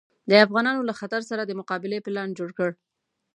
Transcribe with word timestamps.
د 0.29 0.31
افغانانو 0.45 0.87
له 0.89 0.93
خطر 0.99 1.21
سره 1.29 1.41
د 1.45 1.51
مقابلې 1.59 2.03
پلان 2.05 2.29
جوړ 2.37 2.49
کړ. 2.57 2.69